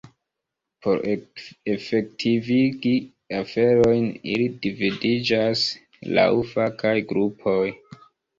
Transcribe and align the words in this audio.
Por 0.85 1.01
efektivigi 1.73 2.93
aferojn, 3.41 4.09
ili 4.37 4.47
dividiĝas 4.65 5.67
laŭ 6.17 6.27
fakaj 6.55 6.97
grupoj. 7.15 7.61